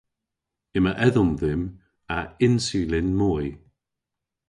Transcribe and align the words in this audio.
Yma 0.77 0.91
edhom 1.07 1.31
dhymm 1.39 1.63
a 2.17 2.19
insulin 2.45 3.09
moy. 3.19 3.45